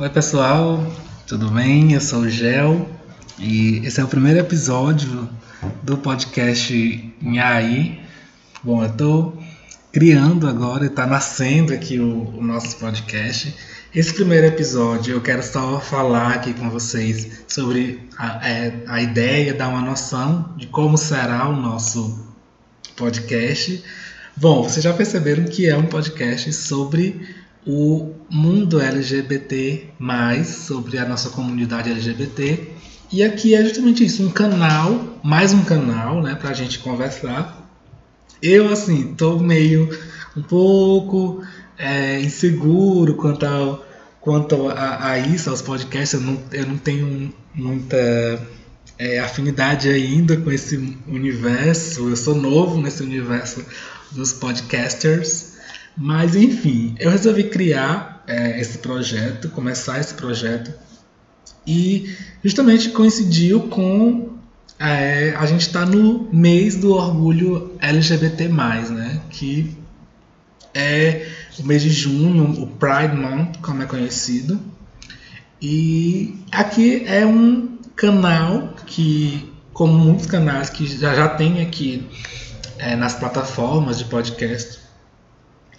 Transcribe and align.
Oi 0.00 0.08
pessoal, 0.08 0.86
tudo 1.26 1.50
bem? 1.50 1.92
Eu 1.92 2.00
sou 2.00 2.20
o 2.20 2.30
Gel 2.30 2.88
e 3.36 3.78
esse 3.84 4.00
é 4.00 4.04
o 4.04 4.06
primeiro 4.06 4.38
episódio 4.38 5.28
do 5.82 5.98
podcast 5.98 7.14
Nhaí. 7.20 8.00
Bom, 8.62 8.84
eu 8.84 8.90
estou 8.90 9.42
criando 9.90 10.46
agora, 10.46 10.86
está 10.86 11.04
nascendo 11.04 11.74
aqui 11.74 11.98
o, 11.98 12.28
o, 12.28 12.40
nosso 12.40 12.76
podcast. 12.76 13.52
Esse 13.92 14.14
primeiro 14.14 14.46
episódio 14.46 15.16
eu 15.16 15.20
quero 15.20 15.42
só 15.42 15.80
falar 15.80 16.34
aqui 16.34 16.54
com 16.54 16.70
vocês 16.70 17.42
sobre 17.48 18.08
a, 18.16 18.48
é, 18.48 18.84
a 18.86 19.02
ideia, 19.02 19.52
dar 19.52 19.66
uma 19.66 19.80
noção 19.82 20.54
de 20.56 20.68
como 20.68 20.96
será 20.96 21.48
o 21.48 21.56
nosso 21.56 22.24
podcast. 22.94 23.82
Bom, 24.36 24.62
vocês 24.62 24.84
já 24.84 24.92
perceberam 24.92 25.42
que 25.42 25.68
é 25.68 25.76
um 25.76 25.86
podcast 25.86 26.52
sobre 26.52 27.36
o 27.68 28.14
mundo 28.30 28.80
LGBT, 28.80 29.90
sobre 30.48 30.96
a 30.96 31.04
nossa 31.04 31.28
comunidade 31.28 31.90
LGBT. 31.90 32.66
E 33.12 33.22
aqui 33.22 33.54
é 33.54 33.62
justamente 33.62 34.02
isso, 34.02 34.22
um 34.22 34.30
canal, 34.30 35.20
mais 35.22 35.52
um 35.52 35.62
canal, 35.62 36.22
né, 36.22 36.34
pra 36.34 36.54
gente 36.54 36.78
conversar. 36.78 37.70
Eu, 38.40 38.72
assim, 38.72 39.14
tô 39.14 39.38
meio 39.38 39.90
um 40.34 40.42
pouco 40.42 41.42
é, 41.76 42.18
inseguro 42.22 43.14
quanto, 43.16 43.44
ao, 43.44 43.84
quanto 44.18 44.68
a, 44.68 45.10
a, 45.10 45.18
isso, 45.18 45.50
aos 45.50 45.60
podcasts. 45.60 46.18
Eu 46.18 46.20
não, 46.20 46.42
eu 46.50 46.66
não 46.66 46.78
tenho 46.78 47.34
muita 47.54 47.96
é, 48.98 49.18
afinidade 49.18 49.90
ainda 49.90 50.38
com 50.38 50.50
esse 50.50 50.76
universo. 51.06 52.08
Eu 52.08 52.16
sou 52.16 52.34
novo 52.34 52.80
nesse 52.80 53.02
universo 53.02 53.62
dos 54.10 54.32
podcasters. 54.32 55.58
Mas 55.98 56.36
enfim, 56.36 56.94
eu 56.98 57.10
resolvi 57.10 57.44
criar 57.44 58.22
é, 58.26 58.60
esse 58.60 58.78
projeto, 58.78 59.48
começar 59.50 59.98
esse 59.98 60.14
projeto, 60.14 60.72
e 61.66 62.14
justamente 62.42 62.90
coincidiu 62.90 63.62
com 63.62 64.38
é, 64.78 65.34
a 65.36 65.44
gente 65.44 65.62
estar 65.62 65.84
tá 65.84 65.90
no 65.90 66.28
mês 66.32 66.76
do 66.76 66.92
orgulho 66.92 67.76
LGBT, 67.80 68.48
né? 68.48 69.20
Que 69.30 69.76
é 70.72 71.26
o 71.58 71.64
mês 71.64 71.82
de 71.82 71.90
junho, 71.90 72.62
o 72.62 72.66
Pride 72.66 73.16
Month, 73.16 73.58
como 73.60 73.82
é 73.82 73.86
conhecido. 73.86 74.60
E 75.60 76.38
aqui 76.52 77.02
é 77.06 77.26
um 77.26 77.76
canal 77.96 78.74
que, 78.86 79.52
como 79.72 79.92
muitos 79.92 80.26
canais 80.26 80.70
que 80.70 80.86
já, 80.86 81.14
já 81.14 81.28
tem 81.28 81.60
aqui 81.60 82.06
é, 82.78 82.94
nas 82.94 83.14
plataformas 83.14 83.98
de 83.98 84.04
podcast, 84.04 84.78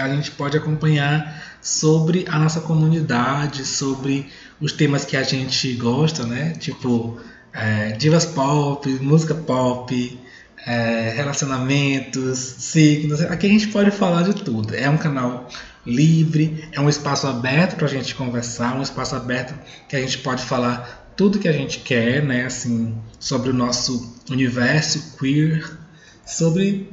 a 0.00 0.08
gente 0.08 0.30
pode 0.32 0.56
acompanhar 0.56 1.42
sobre 1.62 2.24
a 2.28 2.38
nossa 2.38 2.60
comunidade, 2.60 3.64
sobre 3.64 4.28
os 4.60 4.72
temas 4.72 5.04
que 5.04 5.16
a 5.16 5.22
gente 5.22 5.72
gosta, 5.74 6.24
né? 6.26 6.52
Tipo 6.58 7.20
é, 7.52 7.92
divas 7.92 8.26
pop, 8.26 8.88
música 9.00 9.34
pop, 9.34 10.20
é, 10.66 11.12
relacionamentos, 11.14 12.38
signos. 12.38 13.20
Aqui 13.22 13.46
a 13.46 13.50
gente 13.50 13.68
pode 13.68 13.90
falar 13.92 14.22
de 14.22 14.34
tudo. 14.34 14.74
É 14.74 14.90
um 14.90 14.98
canal 14.98 15.48
livre, 15.86 16.68
é 16.72 16.80
um 16.80 16.88
espaço 16.88 17.26
aberto 17.26 17.76
para 17.76 17.86
a 17.86 17.90
gente 17.90 18.14
conversar, 18.14 18.76
um 18.76 18.82
espaço 18.82 19.14
aberto 19.14 19.54
que 19.88 19.94
a 19.94 20.00
gente 20.00 20.18
pode 20.18 20.42
falar 20.42 21.12
tudo 21.16 21.38
que 21.38 21.48
a 21.48 21.52
gente 21.52 21.78
quer, 21.78 22.22
né? 22.22 22.44
Assim, 22.46 22.94
sobre 23.20 23.50
o 23.50 23.54
nosso 23.54 24.18
universo 24.28 25.16
queer, 25.18 25.78
sobre 26.26 26.92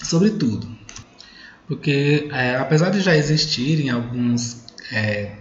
sobre 0.00 0.30
tudo 0.30 0.77
porque 1.68 2.28
é, 2.32 2.56
apesar 2.56 2.90
de 2.90 3.00
já 3.00 3.14
existirem 3.14 3.90
alguns 3.90 4.64
é, 4.90 5.32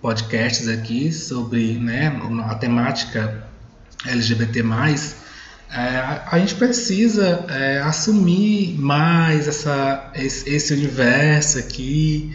podcasts 0.00 0.68
aqui 0.68 1.12
sobre 1.12 1.74
né, 1.74 2.20
a 2.44 2.54
temática 2.54 3.44
LGBT+, 4.06 4.62
é, 5.70 6.22
a 6.26 6.38
gente 6.38 6.54
precisa 6.54 7.44
é, 7.48 7.80
assumir 7.80 8.78
mais 8.78 9.48
essa, 9.48 10.12
esse, 10.14 10.48
esse, 10.48 10.72
universo 10.72 11.58
aqui, 11.58 12.32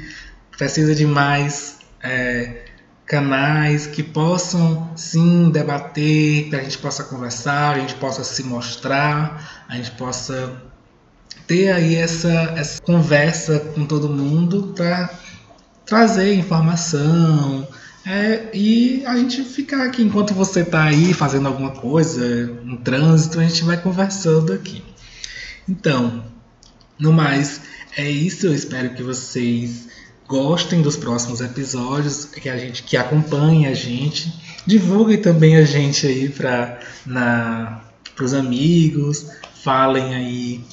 precisa 0.57 0.93
de 0.93 1.05
mais 1.05 1.77
é, 2.03 2.65
canais 3.05 3.87
que 3.87 4.03
possam 4.03 4.91
sim 4.95 5.49
debater, 5.51 6.49
que 6.49 6.55
a 6.55 6.63
gente 6.63 6.79
possa 6.79 7.05
conversar, 7.05 7.75
a 7.75 7.79
gente 7.79 7.95
possa 7.95 8.23
se 8.23 8.43
mostrar, 8.43 9.65
a 9.69 9.75
gente 9.75 9.91
possa 9.91 10.61
ter 11.45 11.71
aí 11.71 11.95
essa, 11.95 12.31
essa 12.55 12.81
conversa 12.81 13.59
com 13.59 13.85
todo 13.85 14.09
mundo 14.09 14.73
para 14.75 15.09
trazer 15.85 16.33
informação 16.33 17.67
é, 18.05 18.49
e 18.53 19.05
a 19.05 19.17
gente 19.17 19.43
ficar 19.43 19.85
aqui 19.85 20.01
enquanto 20.01 20.33
você 20.33 20.61
está 20.61 20.85
aí 20.85 21.13
fazendo 21.13 21.47
alguma 21.47 21.71
coisa, 21.71 22.47
no 22.63 22.77
trânsito, 22.77 23.37
a 23.37 23.43
gente 23.43 23.65
vai 23.65 23.75
conversando 23.75 24.53
aqui. 24.53 24.81
Então, 25.67 26.23
no 26.97 27.11
mais, 27.11 27.59
é 27.97 28.09
isso. 28.09 28.47
Eu 28.47 28.53
espero 28.53 28.93
que 28.93 29.03
vocês 29.03 29.89
gostem 30.25 30.81
dos 30.81 30.95
próximos 30.95 31.41
episódios, 31.41 32.23
que 32.23 32.47
a 32.47 32.57
gente 32.57 32.83
que 32.83 32.95
acompanhe 32.95 33.67
a 33.67 33.73
gente, 33.73 34.33
divulguem 34.65 35.21
também 35.21 35.57
a 35.57 35.65
gente 35.65 36.07
aí 36.07 36.29
para 36.29 36.79
os 38.21 38.33
amigos, 38.33 39.27
falem 39.63 40.15
aí 40.15 40.63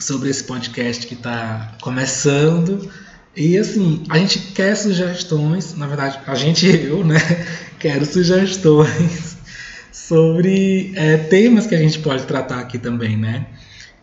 sobre 0.00 0.30
esse 0.30 0.44
podcast 0.44 1.06
que 1.06 1.14
está 1.14 1.76
começando. 1.80 2.90
E 3.36 3.58
assim, 3.58 4.04
a 4.08 4.18
gente 4.18 4.38
quer 4.38 4.76
sugestões, 4.76 5.74
na 5.74 5.86
verdade, 5.86 6.20
a 6.26 6.34
gente, 6.34 6.66
eu, 6.66 7.04
né, 7.04 7.18
quero 7.78 8.04
sugestões 8.04 9.36
sobre 9.90 10.92
é, 10.94 11.16
temas 11.16 11.66
que 11.66 11.74
a 11.74 11.78
gente 11.78 11.98
pode 11.98 12.24
tratar 12.24 12.60
aqui 12.60 12.78
também, 12.78 13.16
né? 13.16 13.46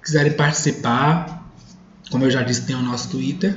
Quiserem 0.03 0.34
participar, 0.34 1.50
como 2.09 2.25
eu 2.25 2.31
já 2.31 2.41
disse, 2.41 2.63
tem 2.63 2.75
o 2.75 2.81
nosso 2.81 3.09
Twitter. 3.09 3.56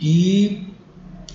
E 0.00 0.66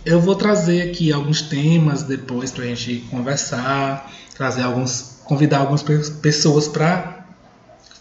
eu 0.05 0.19
vou 0.19 0.35
trazer 0.35 0.81
aqui 0.81 1.11
alguns 1.13 1.41
temas 1.43 2.03
depois 2.03 2.51
para 2.51 2.63
a 2.63 2.67
gente 2.67 3.05
conversar, 3.09 4.11
trazer 4.35 4.63
alguns, 4.63 5.19
convidar 5.23 5.59
algumas 5.59 5.83
pessoas 6.21 6.67
para 6.67 7.25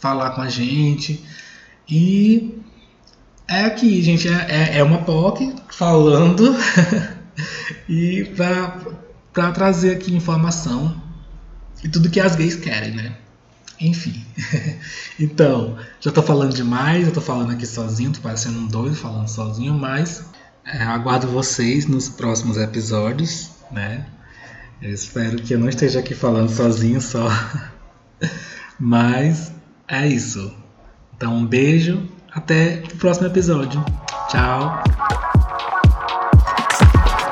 falar 0.01 0.31
com 0.31 0.41
a 0.41 0.49
gente 0.49 1.25
e 1.89 2.63
é 3.49 3.65
aqui, 3.65 4.03
gente, 4.03 4.29
é, 4.29 4.47
é, 4.49 4.79
é 4.79 4.83
uma 4.83 4.99
POC 4.99 5.55
falando 5.71 6.57
e 7.89 8.25
para 8.35 9.53
trazer 9.53 9.93
aqui 9.93 10.15
informação 10.15 11.01
e 11.83 11.89
tudo 11.89 12.11
que 12.11 12.21
as 12.21 12.37
gays 12.37 12.57
querem, 12.57 12.93
né? 12.93 13.17
Enfim. 13.81 14.25
então, 15.19 15.77
já 16.01 16.13
tô 16.13 16.23
falando 16.23 16.55
demais, 16.55 17.07
eu 17.07 17.13
tô 17.13 17.21
falando 17.21 17.51
aqui 17.51 17.67
sozinho, 17.67 18.13
tô 18.13 18.21
parecendo 18.21 18.59
um 18.59 18.67
doido 18.67 18.95
falando 18.95 19.29
sozinho, 19.29 19.75
mas 19.75 20.25
é, 20.65 20.83
aguardo 20.85 21.27
vocês 21.27 21.87
nos 21.87 22.09
próximos 22.09 22.57
episódios, 22.57 23.51
né? 23.71 24.07
Eu 24.81 24.91
espero 24.91 25.37
que 25.37 25.55
eu 25.55 25.59
não 25.59 25.69
esteja 25.69 26.01
aqui 26.01 26.15
falando 26.15 26.49
sozinho 26.49 27.01
só. 27.01 27.29
mas 28.79 29.53
é 29.89 30.07
isso. 30.07 30.62
Então, 31.23 31.37
um 31.37 31.47
beijo, 31.47 32.03
até 32.35 32.83
o 32.93 32.97
próximo 32.97 33.29
episódio. 33.29 33.81
Tchau. 34.29 34.83